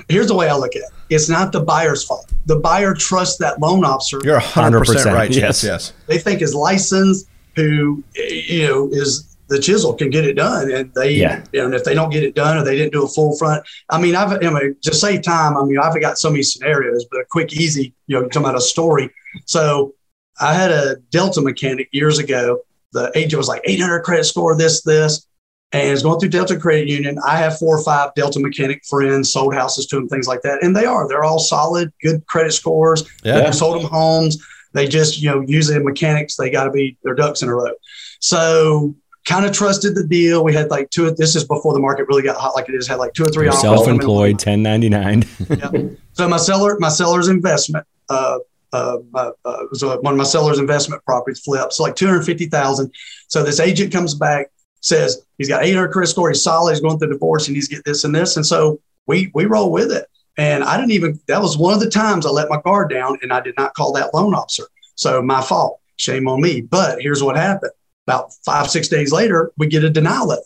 [0.08, 0.88] here's the way I look at it.
[1.10, 2.30] It's not the buyer's fault.
[2.46, 4.20] The buyer trusts that loan officer.
[4.22, 5.30] You're 100%, 100%, right.
[5.30, 5.62] yes.
[5.62, 5.64] Yes.
[5.64, 5.92] Yes.
[6.06, 10.92] They think is licensed, who you know is the chisel can get it done, and
[10.94, 11.42] they Yeah.
[11.52, 13.36] you know, and if they don't get it done or they didn't do a full
[13.36, 13.64] front.
[13.90, 15.56] I mean, I've I mean, to save time.
[15.56, 17.94] I mean, I've got so many scenarios, but a quick, easy.
[18.06, 19.10] You know, talking about a story.
[19.46, 19.94] So
[20.40, 22.60] I had a Delta mechanic years ago.
[22.92, 25.26] The agent was like 800 credit score, this, this,
[25.72, 27.18] and is going through Delta Credit Union.
[27.26, 30.62] I have four or five Delta mechanic friends, sold houses to them, things like that,
[30.62, 31.06] and they are.
[31.08, 33.04] They're all solid, good credit scores.
[33.24, 33.50] Yeah.
[33.50, 34.38] Sold them homes.
[34.72, 37.72] They just, you know, usually mechanics, they got to be their ducks in a row.
[38.20, 38.94] So
[39.28, 40.42] kind of trusted the deal.
[40.42, 42.88] We had like two, this is before the market really got hot like it is,
[42.88, 43.60] had like two or 3 offers.
[43.60, 45.98] self-employed, 1099.
[46.14, 48.38] So my seller, my seller's investment, uh,
[48.72, 51.74] uh, uh, uh, was one of my seller's investment properties flipped.
[51.74, 52.92] So like 250,000.
[53.28, 56.30] So this agent comes back, says he's got 800 credit score.
[56.30, 56.72] He's solid.
[56.72, 58.36] He's going through divorce and he's get this and this.
[58.36, 60.06] And so we, we roll with it.
[60.38, 63.18] And I didn't even, that was one of the times I let my guard down
[63.22, 64.64] and I did not call that loan officer.
[64.94, 65.80] So my fault.
[65.98, 66.60] Shame on me.
[66.60, 67.72] But here's what happened.
[68.08, 70.42] About five, six days later, we get a denial letter.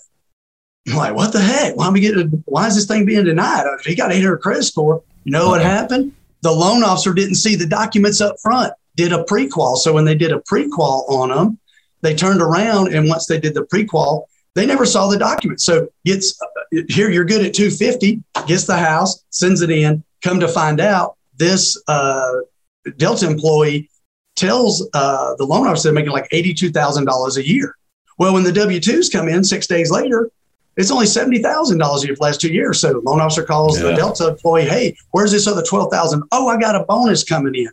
[0.88, 1.76] I'm like, what the heck?
[1.76, 2.42] Why am we getting?
[2.46, 3.64] Why is this thing being denied?
[3.84, 6.12] He got 800 credit score, you know what happened?
[6.40, 8.72] The loan officer didn't see the documents up front.
[8.96, 9.76] Did a prequal.
[9.76, 11.58] So when they did a prequal on them,
[12.00, 15.64] they turned around and once they did the prequal, they never saw the documents.
[15.64, 16.38] So gets
[16.88, 20.02] here, you're good at 250, gets the house, sends it in.
[20.20, 22.32] Come to find out, this uh,
[22.96, 23.88] Delta employee
[24.36, 27.74] tells uh, the loan officer they're making like $82,000 a year.
[28.18, 30.30] Well, when the W 2s come in six days later,
[30.76, 32.80] it's only seventy thousand dollars a year for the last two years.
[32.80, 36.22] So the loan officer calls the Delta employee, "Hey, where's this other twelve thousand?
[36.32, 37.68] Oh, I got a bonus coming in.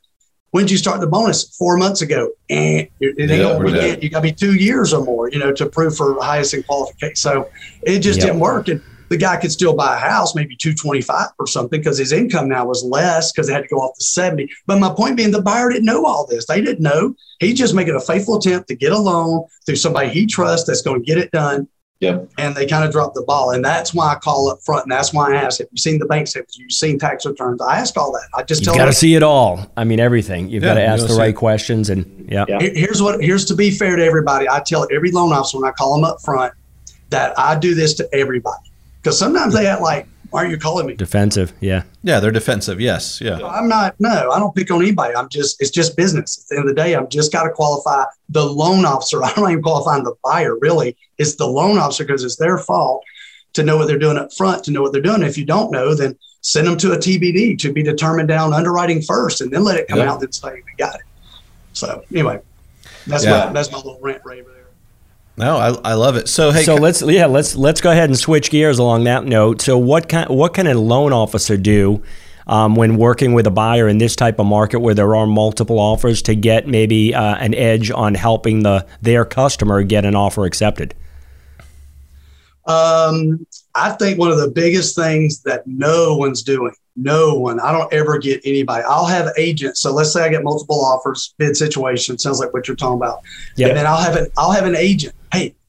[0.52, 1.56] When did you start the bonus?
[1.58, 2.32] Four months ago.
[2.50, 5.40] And it ain't Yeah, gonna- we you got to be two years or more, you
[5.40, 7.16] know, to prove for highest in qualification.
[7.16, 7.48] So
[7.84, 8.26] it just Yep.
[8.28, 8.68] didn't work.
[8.68, 11.98] And the guy could still buy a house, maybe two twenty five or something, because
[11.98, 14.50] his income now was less because they had to go off the seventy.
[14.68, 16.46] But my point being, the buyer didn't know all this.
[16.46, 17.16] They didn't know.
[17.40, 20.82] He's just making a faithful attempt to get a loan through somebody he trusts that's
[20.82, 21.68] going to get it done
[22.02, 22.30] Yep.
[22.38, 23.52] and they kind of dropped the ball.
[23.52, 24.84] And that's why I call up front.
[24.86, 26.56] And that's why I ask, have you seen the bank statements?
[26.58, 27.62] Have you seen tax returns?
[27.62, 28.26] I ask all that.
[28.34, 29.70] I just You've tell got to see it all.
[29.76, 30.50] I mean, everything.
[30.50, 31.36] You've Yeah, got to ask the right it.
[31.36, 32.46] questions, and yeah.
[32.48, 32.60] Yeah.
[32.62, 34.48] Here's what, here's to be fair to everybody.
[34.48, 36.54] I tell every loan officer when I call them up front
[37.10, 38.64] that I do this to everybody.
[39.02, 40.94] Because sometimes they act like, why aren't you calling me?
[40.96, 41.54] defensive.
[41.60, 42.80] Yeah, Yeah, they're defensive.
[42.80, 43.20] Yes.
[43.20, 43.40] Yeah.
[43.44, 45.16] I'm not, no, I don't pick on anybody.
[45.16, 46.38] I'm just, it's just business.
[46.46, 49.24] At the end of the day, I've just got to qualify the loan officer.
[49.24, 50.96] I'm not even qualifying the buyer, really.
[51.18, 53.04] It's the loan officer because it's their fault
[53.54, 55.24] to know what they're doing up front, to know what they're doing.
[55.24, 59.02] If you don't know, then send them to a TBD to be determined down underwriting
[59.02, 60.12] first and then let it come Yeah.
[60.12, 61.02] out and say, we got it.
[61.74, 62.40] So, anyway,
[63.08, 63.46] that's, Yeah.
[63.48, 64.59] my, that's my little rant right there.
[65.40, 66.28] No, I, I love it.
[66.28, 69.62] So hey, so let's yeah let's let's go ahead and switch gears along that note.
[69.62, 72.04] So what kind what can a loan officer do
[72.46, 75.80] um, when working with a buyer in this type of market where there are multiple
[75.80, 80.46] offers to get maybe uh, an edge on helping the their customer get an offer
[80.46, 80.94] accepted?
[82.66, 87.72] Um, I think one of the biggest things that no one's doing, no one, I
[87.72, 88.84] don't ever get anybody.
[88.86, 89.80] I'll have agents.
[89.80, 93.22] So let's say I get multiple offers, bid situation, sounds like what you're talking about.
[93.56, 93.70] Yep.
[93.70, 95.16] And then I'll have an I'll have an agent.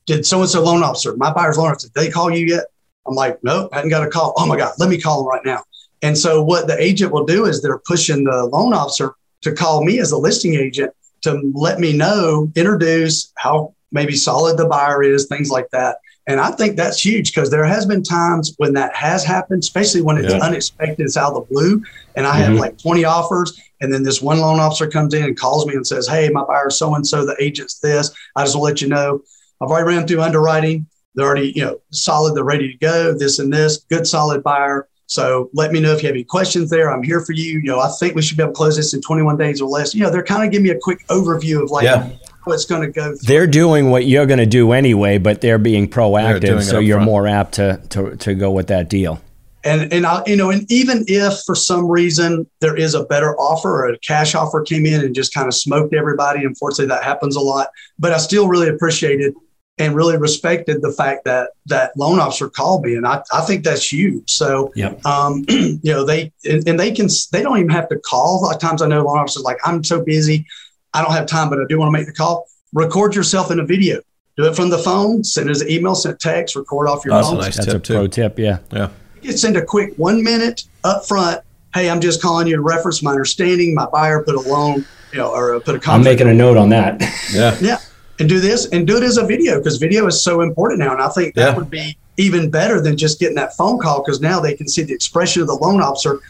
[0.07, 2.65] Did so and so loan officer, my buyer's loan officer, did they call you yet?
[3.07, 4.35] I'm like, no, hadn't got a call.
[4.37, 5.63] Oh my God, let me call them right now.
[6.03, 9.85] And so what the agent will do is they're pushing the loan officer to call
[9.85, 15.03] me as a listing agent to let me know, introduce how maybe solid the buyer
[15.03, 15.99] is, things like that.
[16.27, 20.01] And I think that's huge because there has been times when that has happened, especially
[20.01, 20.41] when it's Yeah.
[20.41, 21.83] unexpected, it's out of the blue.
[22.17, 22.59] And I have Mhm.
[22.59, 23.59] like 20 offers.
[23.81, 26.45] And then this one loan officer comes in and calls me and says, Hey, my
[26.45, 28.11] buyer's so and so, the agent's this.
[28.37, 29.21] I just want to let you know,
[29.61, 30.87] I've already ran through underwriting.
[31.15, 34.89] They're already, you know, solid, they're ready to go, this and this, good solid buyer.
[35.07, 36.89] So let me know if you have any questions there.
[36.91, 37.59] I'm here for you.
[37.59, 39.69] You know, I think we should be able to close this in 21 days or
[39.69, 39.93] less.
[39.93, 42.09] You know, they're kind of giving me a quick overview of like Yeah.
[42.47, 43.19] how it's going to go through.
[43.27, 46.79] They're doing what you're going to do anyway, but they're being proactive, doing it so
[46.79, 47.11] you're front.
[47.11, 49.21] more apt to, to to go with that deal.
[49.65, 53.37] And and I, you know, and even if for some reason there is a better
[53.37, 57.03] offer or a cash offer came in and just kind of smoked everybody, unfortunately that
[57.03, 57.67] happens a lot.
[57.99, 59.35] But I still really appreciated
[59.81, 63.65] and really respected the fact that that loan officer called me, and I, I think
[63.65, 64.31] that's huge.
[64.31, 65.05] So, Yep.
[65.07, 68.41] um, you know, they and, and they can they don't even have to call.
[68.41, 70.47] A lot of times I know loan officers like I'm so busy,
[70.95, 72.47] I don't have time, but I do want to make the call.
[72.73, 74.01] Record yourself in a video.
[74.37, 75.25] Do it from the phone.
[75.25, 75.95] Send it as an email.
[75.95, 76.55] Send text.
[76.55, 77.41] Record off your That's a phone.
[77.41, 77.95] nice That's tip a too.
[77.95, 78.39] pro tip.
[78.39, 78.59] Yeah.
[78.73, 78.91] Yeah.
[79.23, 81.41] You can send a quick one minute up front.
[81.75, 83.75] Hey, I'm just calling you to reference my understanding.
[83.75, 85.89] My buyer put a loan, you know, or put a contract.
[85.89, 87.01] I'm making a note on that.
[87.33, 87.57] Yeah.
[87.61, 87.79] Yeah,
[88.21, 90.93] and do this and do it as a video because video is so important now.
[90.93, 91.57] And I think that Yeah.
[91.57, 94.83] would be even better than just getting that phone call because now they can see
[94.83, 96.21] the expression of the loan officer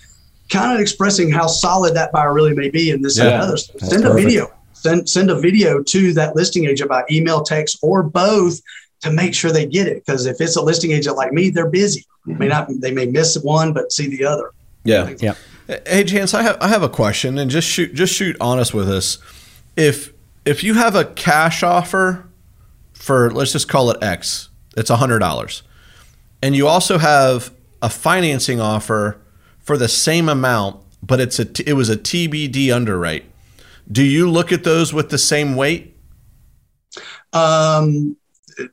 [0.48, 3.56] kind of expressing how solid that buyer really may be and this yeah, and other.
[3.56, 4.50] Send a video.
[4.72, 8.60] Send send a video to that listing agent by email text or both
[9.02, 11.68] to make sure they get it because if it's a listing agent like me they're
[11.68, 12.06] busy.
[12.26, 12.38] Mm-hmm.
[12.38, 14.52] may not they may miss one but see the other.
[14.84, 15.12] Yeah.
[15.18, 15.34] Yeah.
[15.86, 18.88] Hey chance i have i have a question and just shoot just shoot honest with
[18.88, 19.18] us.
[19.76, 20.12] If
[20.44, 22.28] if you have a cash offer
[22.92, 25.62] for let's just call it x it's a hundred dollars
[26.42, 29.20] and you also have a financing offer
[29.58, 33.24] for the same amount, but it's a it was a TBD underwrite.
[33.90, 35.96] Do you look at those with the same weight?
[37.32, 38.16] Um,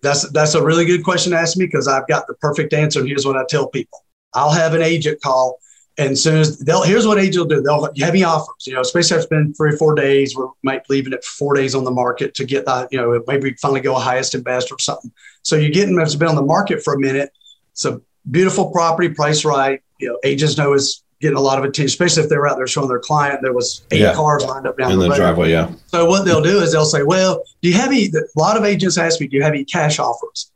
[0.01, 2.99] that's that's a really good question to ask me because I've got the perfect answer.
[2.99, 4.03] And here's what I tell people:
[4.33, 5.59] I'll have an agent call,
[5.97, 8.67] and soon as they'll here's what agent will do: they'll have me offers.
[8.67, 11.55] You know, especially if it's been three or four days, we might leaving it four
[11.55, 12.89] days on the market to get that.
[12.91, 15.11] You know, maybe finally go a highest and best or something.
[15.41, 15.99] So you get them.
[15.99, 17.31] It's been on the market for a minute.
[17.71, 19.81] It's a beautiful property, price right.
[19.99, 22.57] You know, agents know it's getting a lot of attention, especially if they were out
[22.57, 24.13] there showing their client there was eight yeah.
[24.13, 25.49] cars lined up down in the, the driveway.
[25.49, 25.71] Yeah.
[25.87, 28.63] So what they'll do is they'll say, "Well, do you have any?" A lot of
[28.63, 30.51] agents ask me, "Do you have any cash offers?"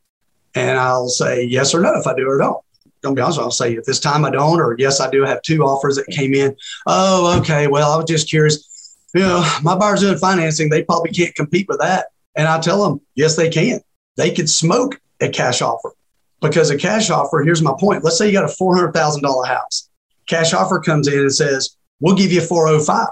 [0.54, 2.62] And I'll say yes or no if I do or don't.
[3.02, 5.42] Don't be honest, I'll say at this time I don't, or yes I do have
[5.42, 6.56] two offers that came in.
[6.86, 7.66] Oh, okay.
[7.66, 8.68] Well, I was just curious.
[9.14, 12.06] You know, my buyers doing financing, they probably can't compete with that.
[12.34, 13.80] And I tell them, yes, they can.
[14.16, 15.92] They could smoke a cash offer
[16.40, 18.04] because a cash offer, here's my point.
[18.04, 19.88] Let's say you got a $400,000 house.
[20.26, 23.06] Cash offer comes in and says, we'll give you 405.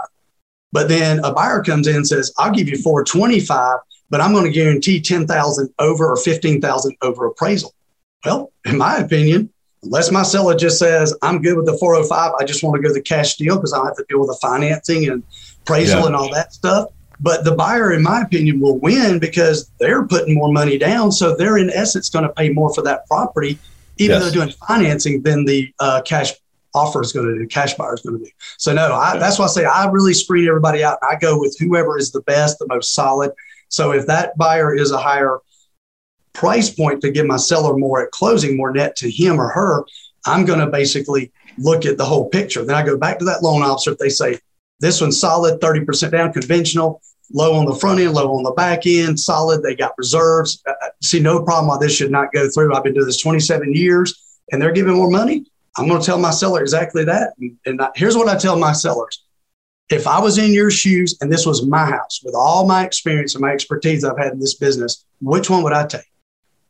[0.73, 4.45] But then a buyer comes in and says, I'll give you 425, but I'm going
[4.45, 7.75] to guarantee 10,000 over or 15,000 over appraisal.
[8.25, 9.51] Well, in my opinion,
[9.83, 12.93] unless my seller just says, I'm good with the 405, I just want to go
[12.93, 15.23] the cash deal because I don't have to deal with the financing and
[15.63, 16.07] appraisal yeah.
[16.07, 16.91] and all that stuff.
[17.21, 21.13] But the buyer, in my opinion, will win because they're putting more money down.
[21.13, 23.59] So they're in essence going to pay more for that property,
[23.99, 24.25] even yes.
[24.25, 26.33] though doing financing than the uh, cash
[26.75, 28.31] offer is going to do, cash buyer is going to do.
[28.57, 30.99] So no, I, that's why I say I really screen everybody out.
[31.03, 33.33] And I go with whoever is the best, the most solid.
[33.69, 35.41] So if that buyer is a higher
[36.33, 39.85] price point to give my seller more at closing, more net to him or her,
[40.27, 42.65] I'm going to basically look at the whole picture.
[42.65, 43.93] Then I go back to that loan officer.
[43.93, 44.39] If they say
[44.81, 47.01] this one's solid, 30% down, conventional,
[47.33, 49.63] low on the front end, low on the back end, solid.
[49.63, 50.63] They got reserves.
[50.67, 52.75] I see no problem why this should not go through.
[52.75, 55.47] I've been doing this 27 years and they're giving more money.
[55.77, 57.35] I'm going to tell my seller exactly that.
[57.65, 59.25] And, I, here's what I tell my sellers.
[59.89, 63.35] If I was in your shoes and this was my house with all my experience
[63.35, 66.10] and my expertise I've had in this business, which one would I take?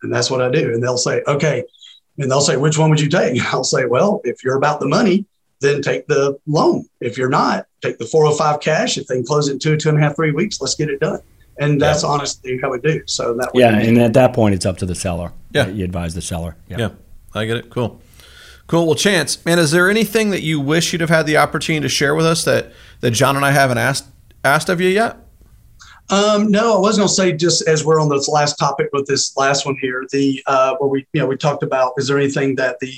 [0.02, 0.72] And that's what I do.
[0.72, 1.64] And they'll say, okay.
[2.18, 3.36] And they'll say, which one would you take?
[3.36, 5.26] And I'll say, well, if you're about the money,
[5.60, 6.86] then take the loan.
[7.00, 8.98] If you're not, take the 405 cash.
[8.98, 10.88] If they can close it in two, two and a half, three weeks, let's get
[10.88, 11.20] it done.
[11.58, 12.08] And that's yeah.
[12.08, 13.02] honestly how we do.
[13.06, 15.32] So that yeah, and at that point, it's up to the seller.
[15.50, 16.56] Yeah, you advise the seller.
[16.68, 16.90] Yeah, yeah
[17.34, 17.70] I get it.
[17.70, 18.00] Cool,
[18.66, 18.86] cool.
[18.86, 21.88] Well, Chance, man, is there anything that you wish you'd have had the opportunity to
[21.90, 24.06] share with us that that John and I haven't asked
[24.42, 25.18] asked of you yet?
[26.10, 29.06] Um, no, I was going to say just as we're on this last topic with
[29.06, 32.18] this last one here, the uh, where we you know we talked about is there
[32.18, 32.92] anything that the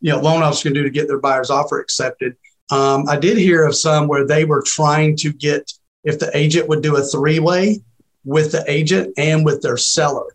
[0.00, 2.36] you know loan officer can do to get their buyer's offer accepted?
[2.70, 5.72] Um, I did hear of some where they were trying to get
[6.04, 7.80] if the agent would do a three way
[8.24, 10.26] with the agent and with their seller.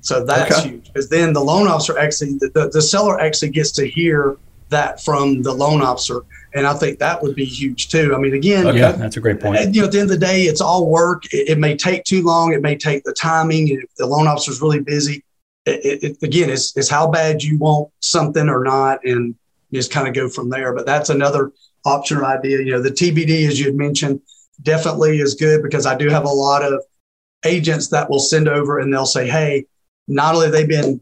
[0.00, 0.68] So that's okay.
[0.70, 4.36] huge because then the loan officer actually, the, the, the, seller actually gets to hear
[4.72, 6.22] that from the loan officer.
[6.54, 8.14] And I think that would be huge too.
[8.14, 8.78] I mean, again, okay.
[8.78, 9.74] yeah, that's a great point.
[9.74, 11.32] you know, at the end of the day, it's all work.
[11.32, 12.52] It, it may take too long.
[12.52, 13.68] It may take the timing.
[13.68, 15.24] If the loan officer is really busy,
[15.64, 19.04] it, it, again, it's, it's how bad you want something or not.
[19.04, 19.34] And
[19.72, 20.74] just kind of go from there.
[20.74, 21.52] But that's another
[21.84, 22.58] option or idea.
[22.58, 24.20] You know, the TBD, as you had mentioned,
[24.62, 26.82] definitely is good because I do have a lot of
[27.44, 29.66] agents that will send over and they'll say, hey,
[30.08, 31.00] not only have they been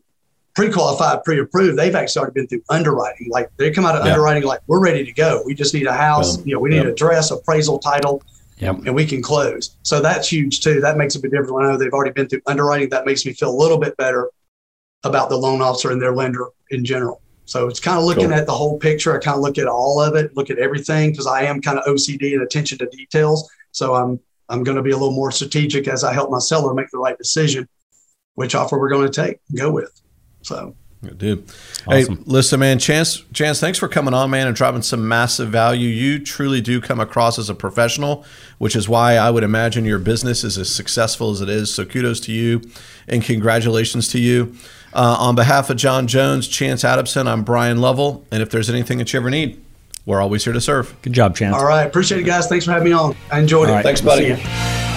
[0.54, 3.28] pre-qualified, pre-approved, they've actually already been through underwriting.
[3.30, 4.12] Like they come out of yeah.
[4.12, 5.42] underwriting like we're ready to go.
[5.44, 6.86] We just need a house, you know, we need yep.
[6.86, 8.22] address, appraisal, title,
[8.58, 8.76] yep.
[8.86, 9.76] and we can close.
[9.82, 10.80] So that's huge too.
[10.80, 11.52] That makes a big difference.
[11.52, 13.96] When I know they've already been through underwriting, that makes me feel a little bit
[13.96, 14.30] better
[15.04, 17.22] about the loan officer and their lender in general.
[17.46, 18.34] So it's kind of looking cool.
[18.34, 19.16] at the whole picture.
[19.16, 21.78] I kind of look at all of it, look at everything because I am kind
[21.78, 23.50] of OCD and attention to details.
[23.72, 24.20] So I'm
[24.50, 26.98] I'm going to be a little more strategic as I help my seller make the
[26.98, 27.68] right decision,
[28.35, 30.00] which offer we're going to take, go with.
[30.42, 30.74] So.
[31.02, 31.50] Good dude.
[31.86, 32.16] Awesome.
[32.18, 32.78] Hey, listen, man.
[32.78, 35.88] Chance, Chance, thanks for coming on, man, and dropping some massive value.
[35.88, 38.22] You truly do come across as a professional,
[38.58, 41.72] which is why I would imagine your business is as successful as it is.
[41.72, 42.60] So kudos to you,
[43.08, 44.54] and congratulations to you.
[44.92, 48.26] Uh, on behalf of John Jones, Chance Adamson, I'm Brian Lovell.
[48.30, 49.58] And if there's anything that you ever need,
[50.04, 50.94] we're always here to serve.
[51.00, 51.56] Good job, Chance.
[51.56, 51.86] All right.
[51.86, 52.46] Appreciate it, guys.
[52.46, 53.16] Thanks for having me on.
[53.32, 53.76] I enjoyed All it.
[53.76, 53.84] Right.
[53.84, 54.89] Thanks, buddy.